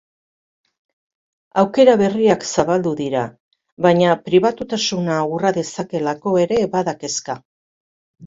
[1.63, 3.25] Aukera berriak zabaldu dira
[3.87, 7.37] baina pribatutasuna urra dezakeelako ere bada kezka.